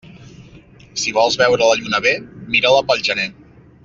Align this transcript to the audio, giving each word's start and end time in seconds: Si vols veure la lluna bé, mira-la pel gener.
Si 1.01 1.13
vols 1.17 1.37
veure 1.43 1.67
la 1.73 1.77
lluna 1.81 1.99
bé, 2.09 2.13
mira-la 2.57 2.81
pel 2.89 3.05
gener. 3.11 3.29